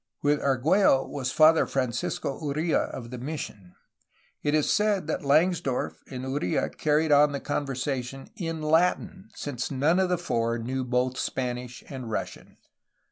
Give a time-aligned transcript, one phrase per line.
[0.23, 3.75] With Argiiello was Father Francisco Uria of the mission.
[4.41, 9.99] It is said that Langsdorff and Uria carried on the conversation in Latiriy since none
[9.99, 12.57] of the four knew both Spanish and Russian.